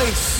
[0.00, 0.39] place.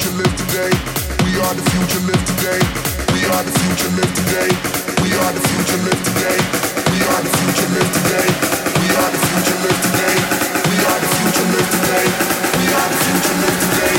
[0.00, 0.72] future, live today.
[1.24, 2.60] We are the future, live today.
[3.12, 4.48] We are the future, live today.
[5.04, 6.38] We are the future, live today.
[6.92, 8.28] We are the future, live today.
[8.80, 10.16] We are the future, live today.
[10.70, 12.06] We are the future, live today.
[12.56, 13.94] We are the future, live today.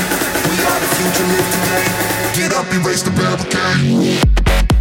[0.50, 1.86] We are the future, live today.
[2.34, 4.71] Get up, erase the barricade.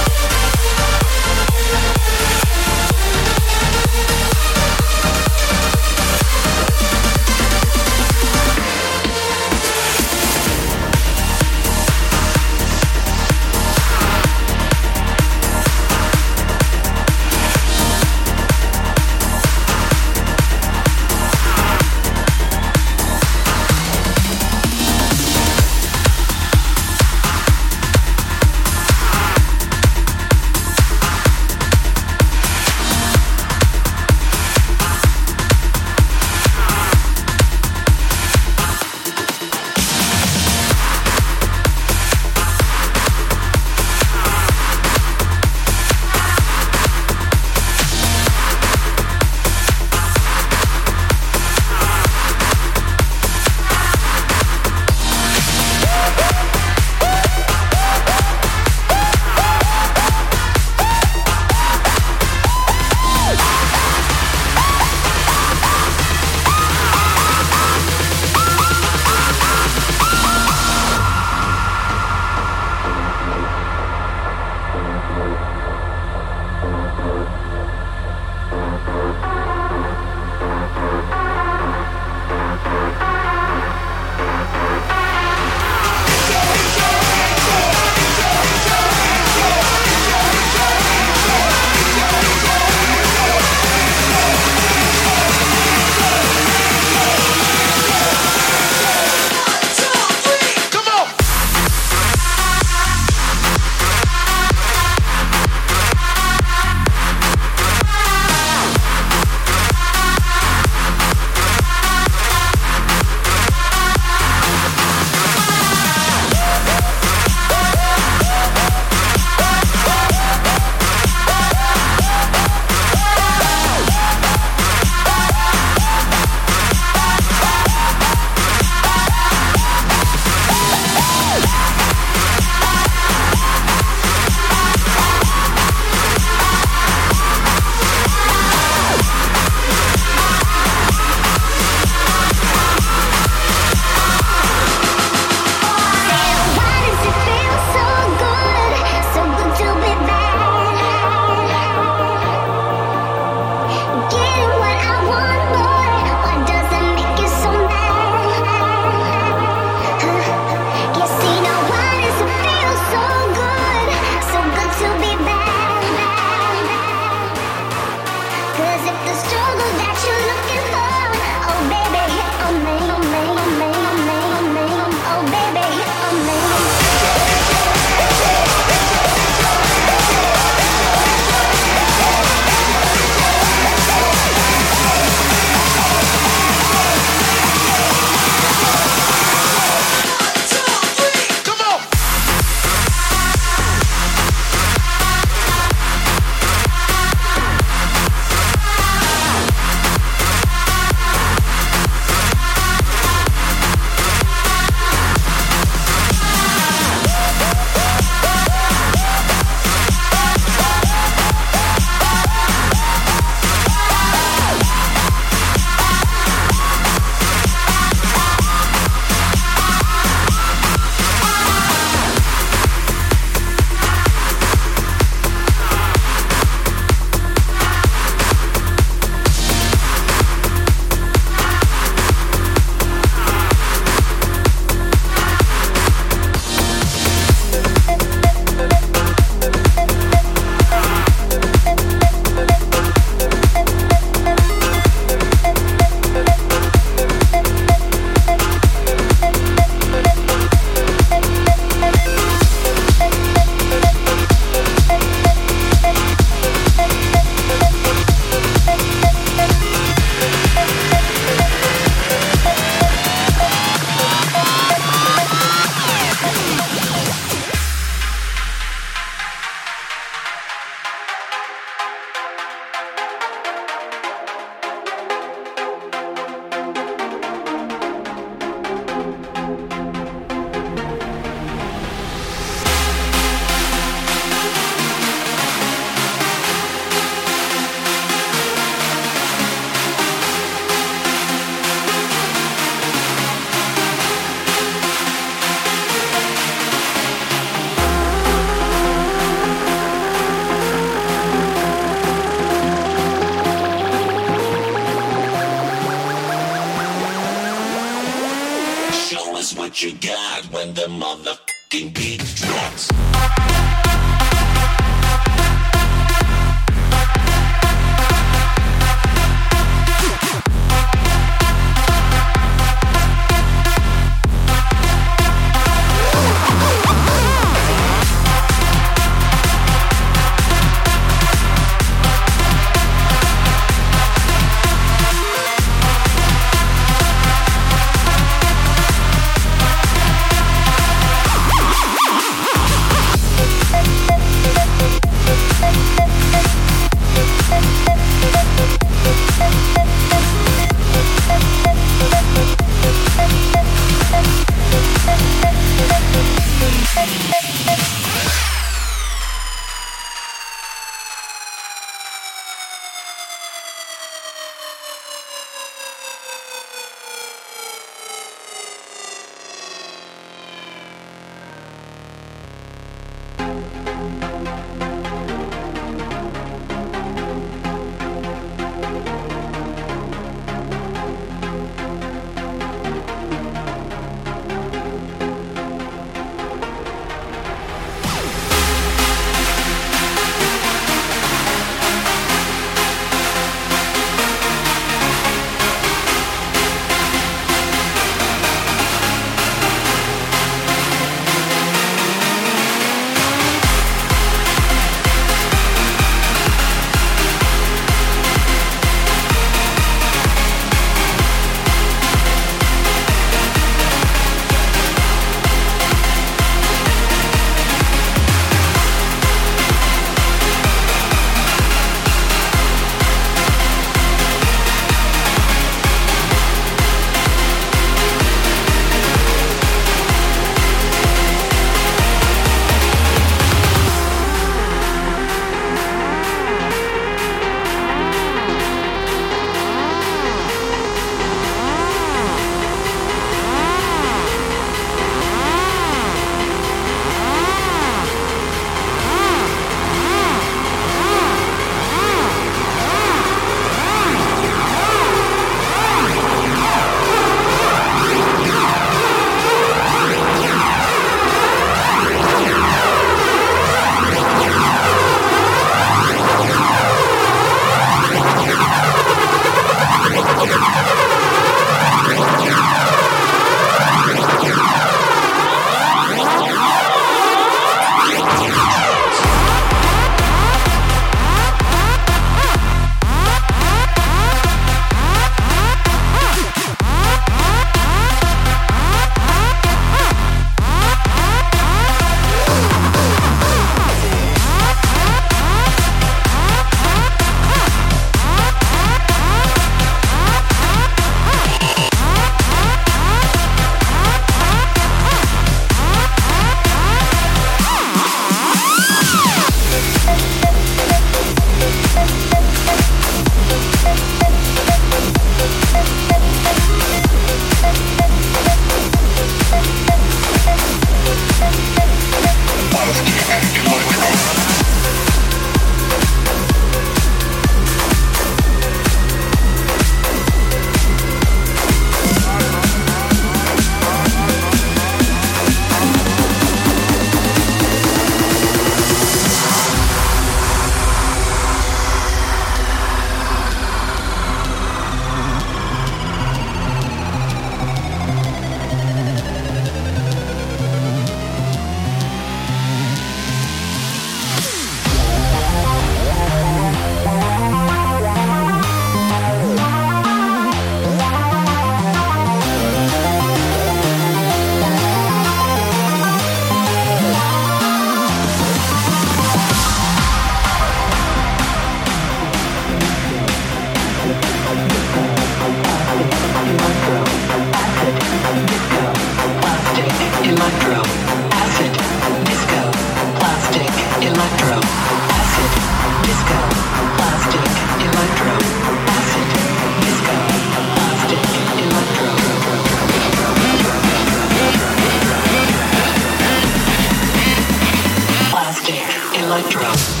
[599.31, 600.00] Electro.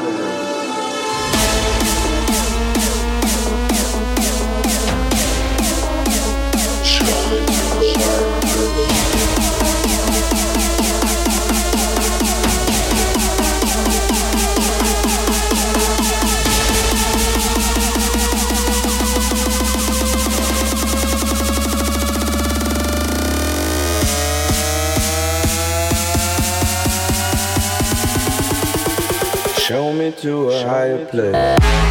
[30.11, 31.90] to a higher place.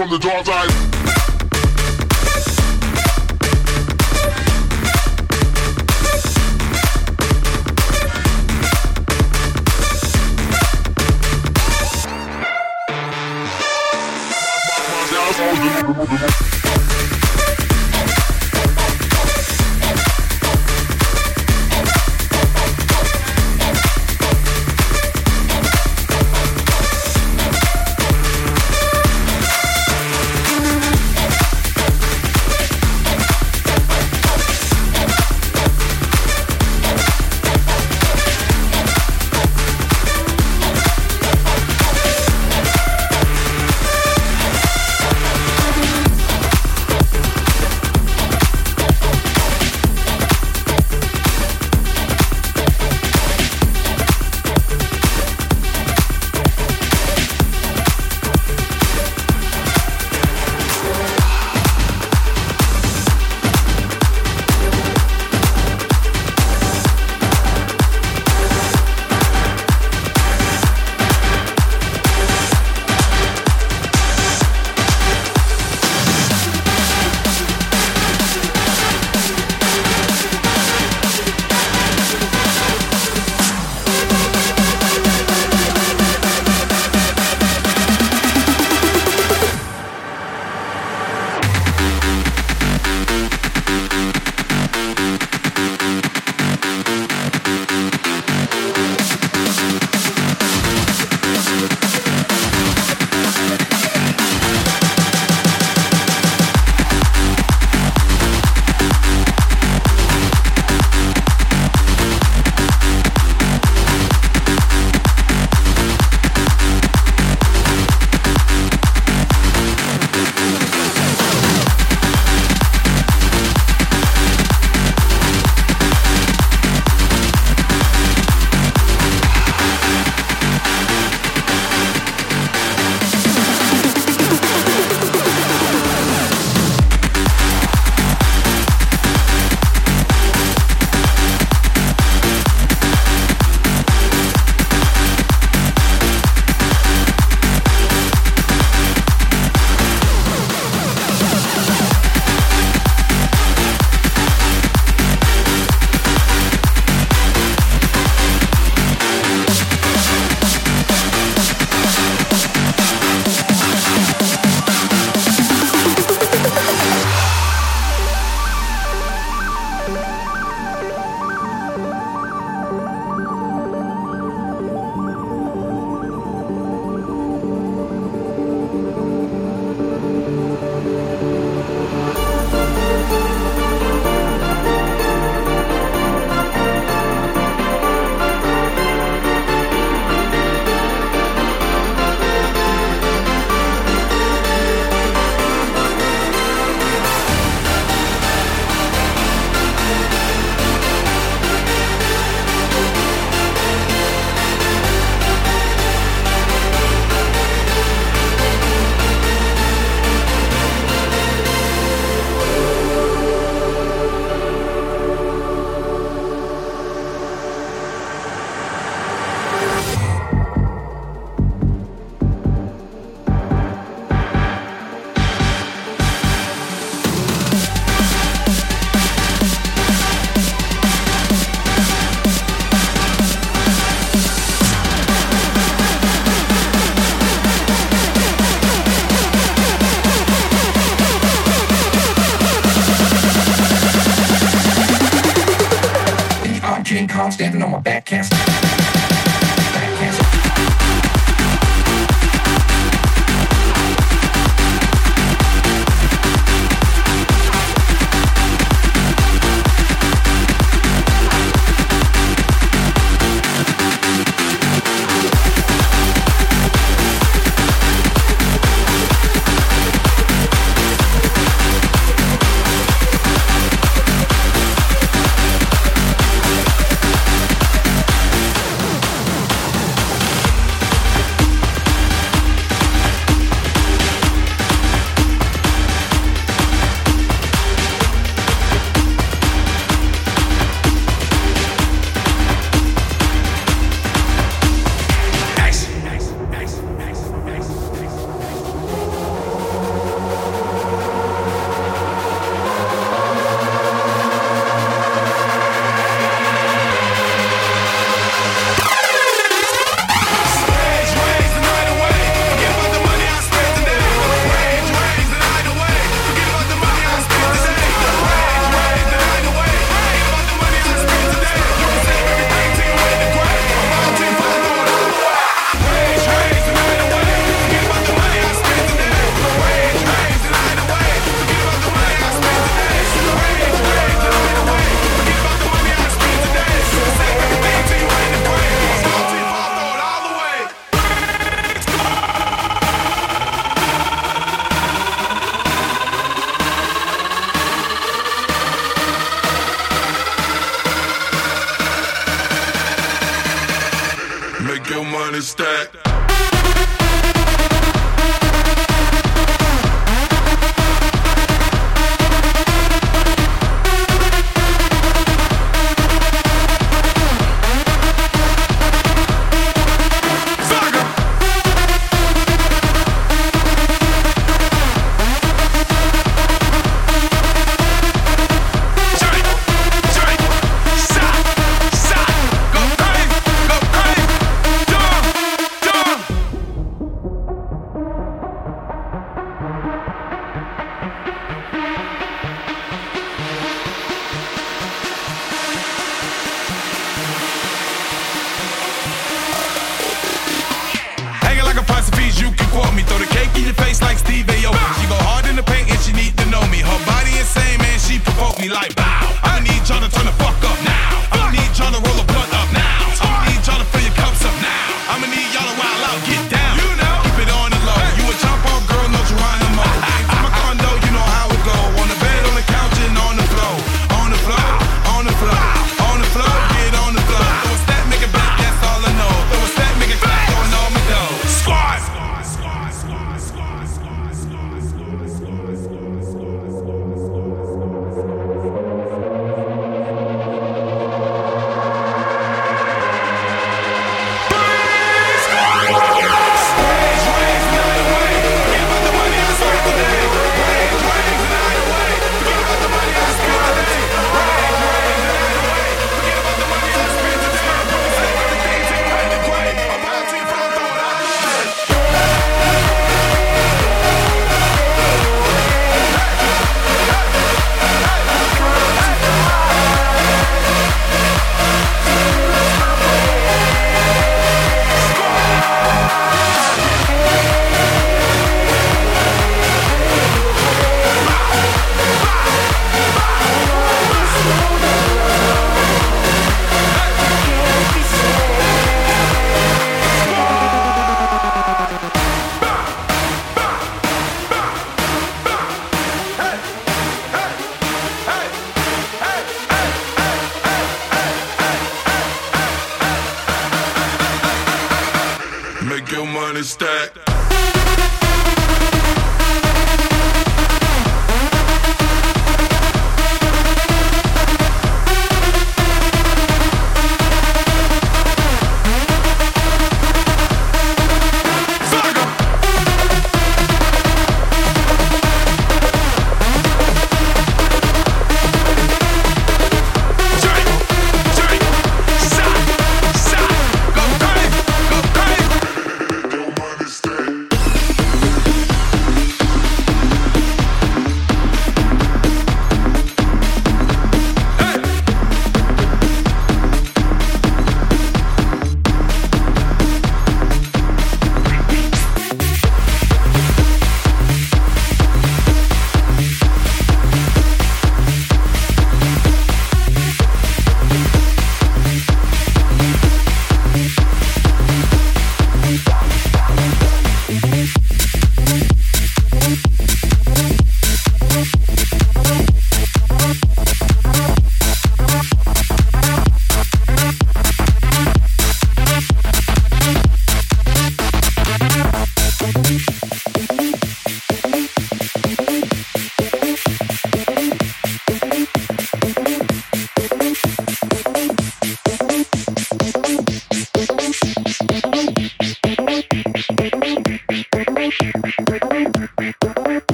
[0.00, 1.10] from the dark side.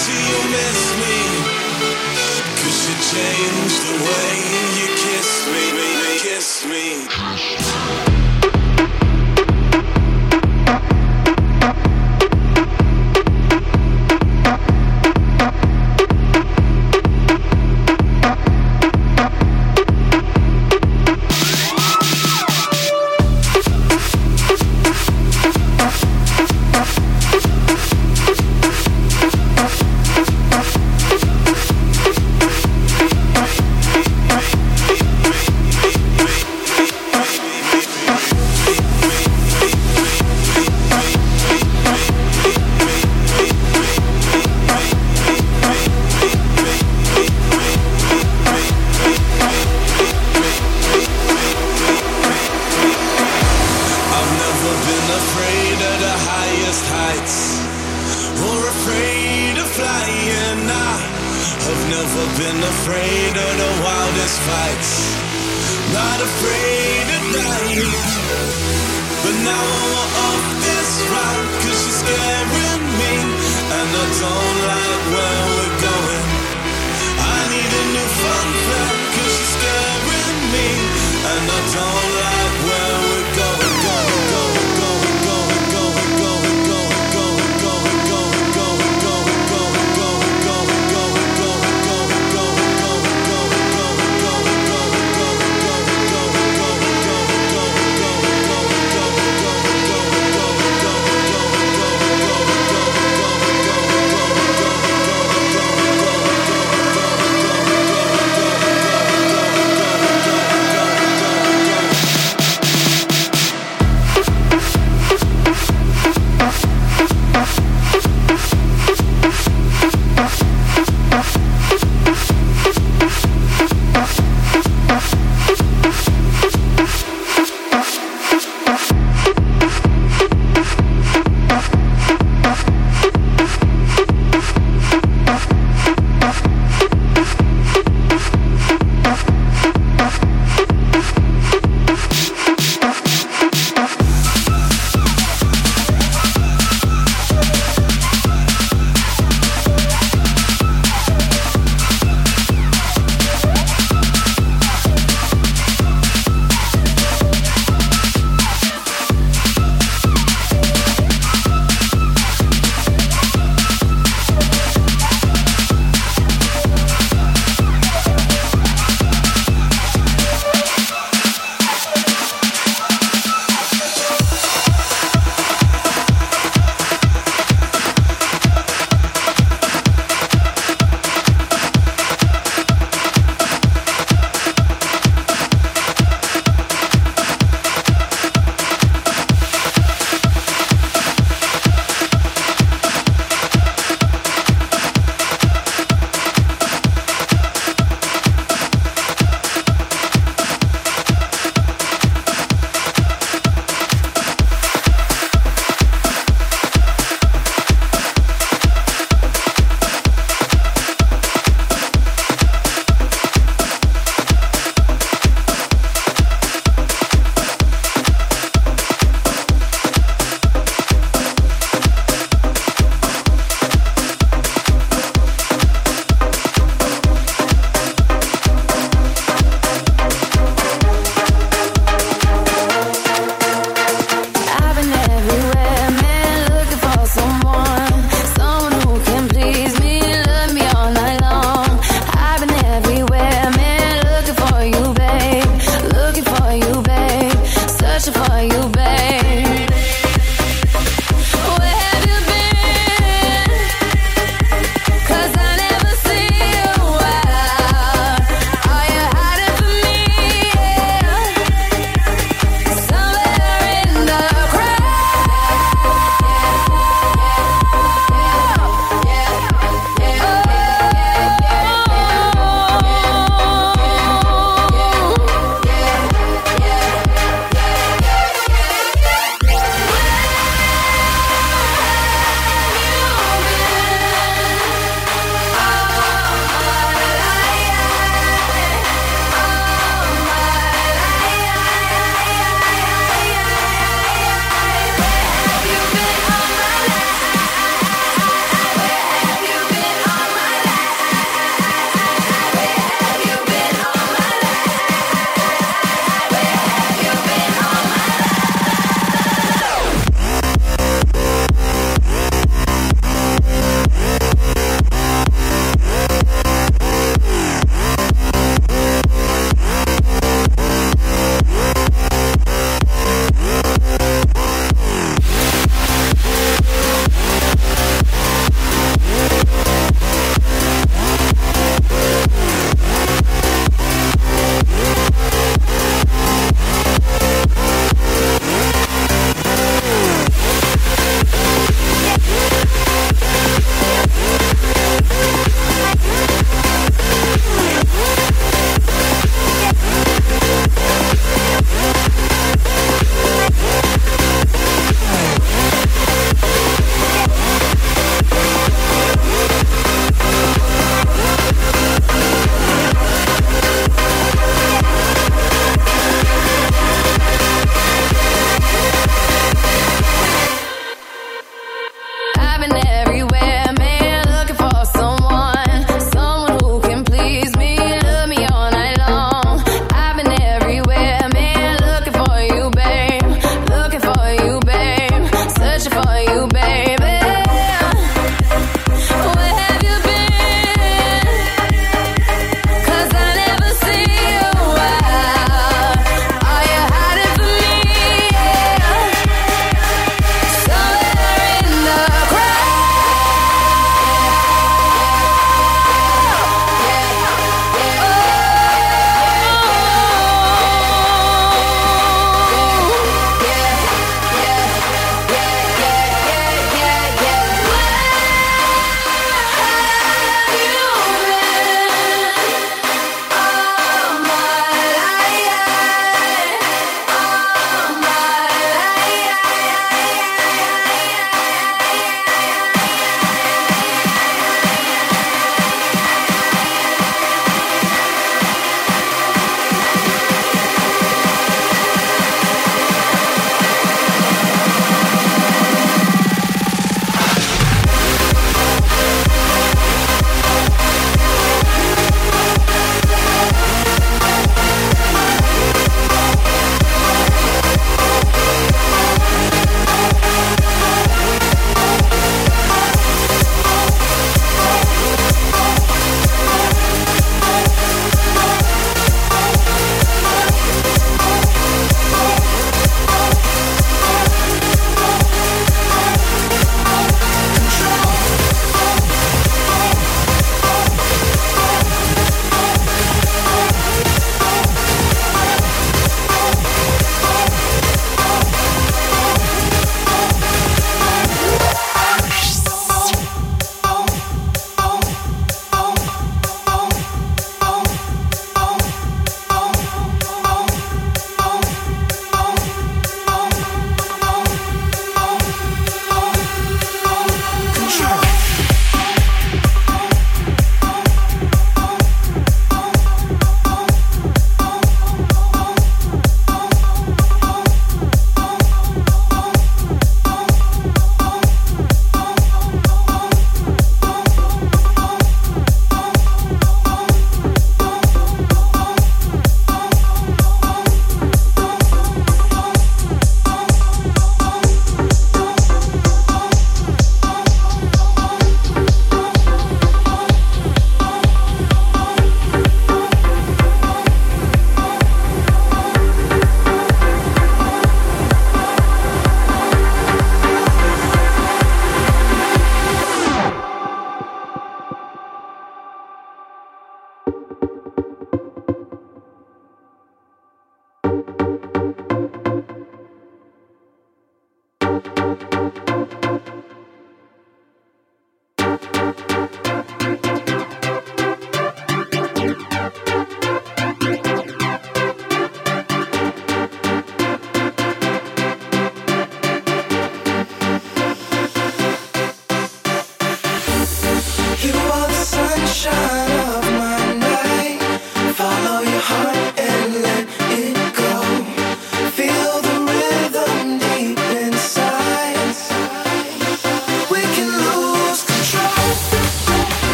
[0.00, 1.16] see you miss me.
[2.60, 4.30] Cause you changed the way
[4.78, 8.09] you kiss me, baby, kiss me.